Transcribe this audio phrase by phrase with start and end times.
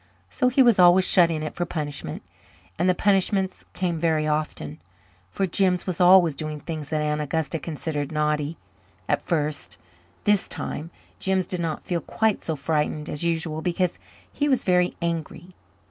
[0.31, 2.23] So he was always shut in it for punishment;
[2.79, 4.81] and the punishments came very often,
[5.29, 8.57] for Jims was always doing things that Aunt Augusta considered naughty.
[9.07, 9.77] At first,
[10.23, 13.99] this time, Jims did not feel quite so frightened as usual because
[14.33, 15.49] he was very angry.